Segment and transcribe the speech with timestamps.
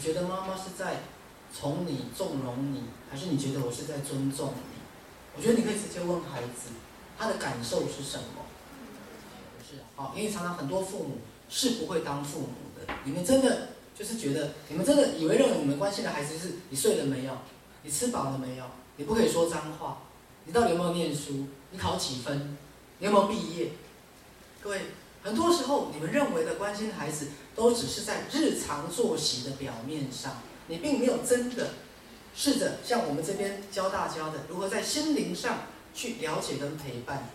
[0.00, 1.00] 你觉得妈妈是在
[1.54, 4.80] 宠你、纵容你，还是你觉得我是在尊重你？
[5.36, 6.70] 我觉得你可以直接问孩子，
[7.18, 8.46] 他的感受是什么？
[9.58, 11.18] 不是啊，因为常常很多父母
[11.50, 12.46] 是不会当父母
[12.78, 12.94] 的。
[13.04, 17.36] 你们真的就是觉得，你们真的以为认为你们关心的孩子是你睡了没有？
[17.82, 18.64] 你吃饱了没有？
[18.96, 19.98] 你不可以说脏话。
[20.46, 21.46] 你到底有没有念书？
[21.72, 22.56] 你考几分？
[23.00, 23.72] 你有没有毕业？
[24.62, 24.80] 各位，
[25.22, 31.74] 很多时候你们认为的关心孩子，都只是在日常作息的表面上，你并没有真的
[32.34, 35.58] 试着像我们这边教大家的，如何在心灵上
[35.94, 37.28] 去了解跟陪伴，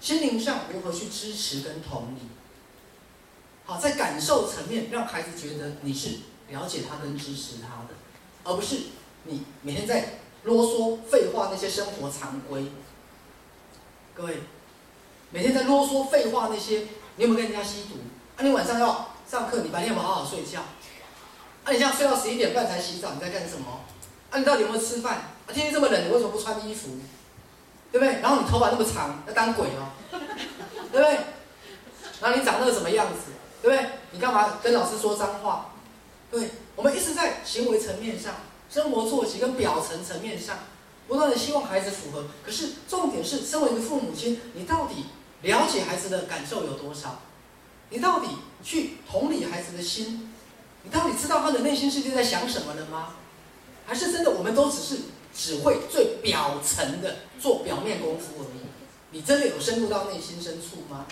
[0.00, 2.20] 心灵上如何去支持跟同理。
[3.64, 6.18] 好，在感受层面，让孩子觉得你是
[6.48, 7.94] 了解他跟支持他的，
[8.44, 8.76] 而不是
[9.24, 10.14] 你每天在。
[10.44, 12.64] 啰嗦废话那些生活常规，
[14.14, 14.38] 各位，
[15.30, 16.86] 每天在啰嗦废话那些，
[17.20, 17.96] 你有没有跟人家吸毒？
[18.34, 20.60] 啊，你晚上要上课，你白天有没有好好睡觉？
[20.60, 23.80] 啊，你这样睡到十一点半才洗澡，你在干什么？
[24.30, 25.16] 啊，你到底有没有吃饭？
[25.16, 26.88] 啊，天气这么冷，你为什么不穿衣服？
[27.92, 28.22] 对不对？
[28.22, 30.18] 然后你头发那么长，要当鬼哦，对
[30.92, 31.18] 不对？
[32.22, 33.32] 然后你长那个什么样子？
[33.60, 33.90] 对不对？
[34.12, 35.72] 你干嘛跟老师说脏话？
[36.30, 38.32] 对，我们一直在行为层面上。
[38.70, 40.56] 生活作息跟表层层面上，
[41.06, 42.24] 不断的希望孩子符合。
[42.46, 45.06] 可是重点是，身为一个父母亲，你到底
[45.42, 47.20] 了解孩子的感受有多少？
[47.90, 48.28] 你到底
[48.62, 50.32] 去同理孩子的心？
[50.82, 53.14] 你到底知道他的内心世界在想什么了吗？
[53.86, 55.00] 还是真的我们都只是
[55.34, 58.60] 只会最表层的做表面功夫而已？
[59.10, 61.06] 你真的有深入到内心深处吗？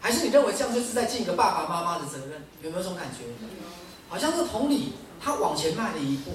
[0.00, 2.42] 还是你认为这样就是在尽一个爸爸妈妈的责任？
[2.62, 3.24] 有没有这种感觉？
[4.08, 4.92] 好像是同理。
[5.20, 6.30] 他往前迈了一步，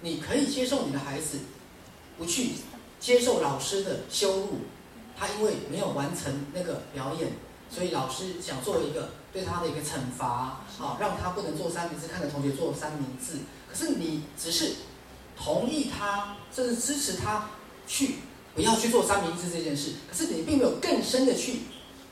[0.00, 1.40] 你可以接受你的孩子
[2.16, 2.52] 不去
[3.00, 4.60] 接受老师的羞辱，
[5.22, 7.30] 他因为没有完成那个表演，
[7.70, 13.38] 所以老师想做一个对他的一个惩罚，好让他不能做三明治，看着同学做三明治。
[13.70, 14.72] 可是你只是
[15.38, 17.50] 同意他，甚至支持他
[17.86, 18.16] 去
[18.56, 21.60] 不要去做三明治这件事，可是你并没有更深的去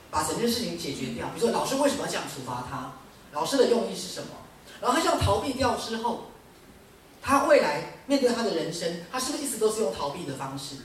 [0.08, 1.30] 把整件事情解决掉。
[1.34, 2.92] 比如说老师为什么要这样处罚他？
[3.32, 4.28] 老师的用意是什么？
[4.80, 6.26] 然后他这样逃避掉之后，
[7.20, 10.76] 他未来面对他的人生，他是不是一直都是用逃避的方式？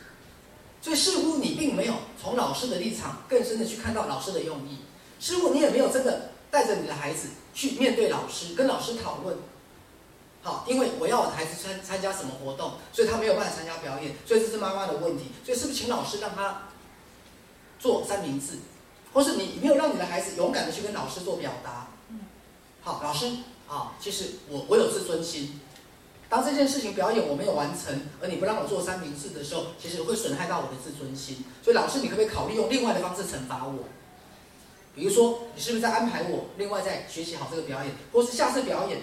[0.86, 4.82] 所以似乎你并没有从老师的立场更深的去看到老师的用意，
[5.20, 9.36] 似乎你也没有真的带着你的孩子去面对老师，跟老师讨论。
[10.44, 15.32] 好，因为我要我的孩子参参加什么活动，所以他没有办法参加表演，所以这是妈妈的问题。
[15.44, 16.68] 所以是不是请老师让他
[17.80, 18.60] 做三明治，
[19.12, 21.88] 或是你没有让你的孩子勇敢的去跟老师做表达？
[22.84, 23.38] 好，老师。
[23.68, 25.60] 啊，其实我我有自尊心。
[26.30, 31.44] 当这件事情表演我没有完成，而你不让我做三明治的时候，其实会损害到我的自尊心。
[31.64, 33.86] 所以老师，你可不可以考虑用另外的方式惩罚我？
[34.96, 39.02] 比如说，你是不是在安排我另外再学习好这个表演，或是下次表演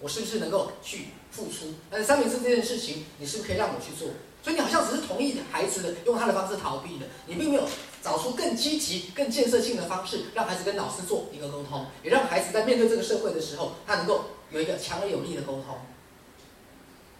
[0.00, 1.74] 我是不是能够去付出？
[1.90, 4.08] 但是三明治这件事情，你是不是可以让我去做？
[4.42, 7.62] 所以你好像只是同意孩子的用他的方式逃避的，你并没有
[8.02, 15.78] 找出更积极、更建设性的方式，让孩子跟老师做一个沟通，也让孩子在面对这个社会的时候，他能够有一个强而有力的沟通。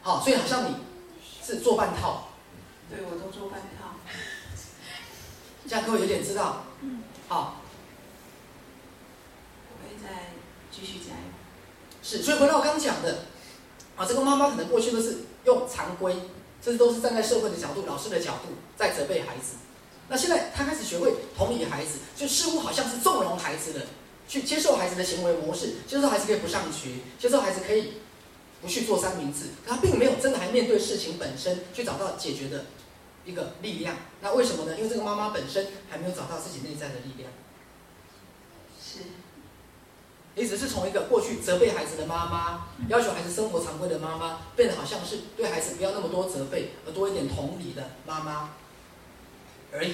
[0.04, 0.76] 好，所以好像你
[1.42, 2.28] 是做半套。
[2.90, 3.96] 对，我都做半套。
[5.66, 6.66] 这样各位有点知道。
[6.82, 7.02] 嗯。
[7.26, 7.62] 好。
[9.70, 10.34] 我会再
[10.70, 11.32] 继续加油。
[12.02, 13.24] 是，所以回到我刚讲的，
[13.96, 16.14] 啊，这个妈妈可能过去都是用常规。
[16.60, 19.56] 这都是站在社会的角度、老师的角度在责备孩子。
[20.08, 23.80] 那现在他开始学会同理孩子，就似乎好像是纵容孩子的，
[24.28, 27.94] 去接受孩子的行为模式，接受孩子可以不上学，接受孩子可以
[28.64, 29.50] 不去做三明治。
[29.66, 32.64] 他并没有真的还面对事情本身去找到解决的
[33.26, 33.94] 一个力量。
[34.22, 34.74] 那为什么呢？
[34.78, 37.30] 因为这个妈妈本身还没有找到自己内在的力量。
[38.82, 39.00] 是
[40.34, 48.54] 你只是从一个过去责备孩子的妈妈，要求孩子生活常规的妈妈，变得好像是对孩子不要那么多责备，而多一点同理的妈妈
[49.72, 49.92] 而已。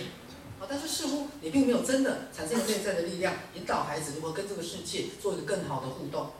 [0.60, 6.30] 啊，但是似乎你并没有真的产生内在的力量，引导孩子如何跟这个世界做一个更好的互动。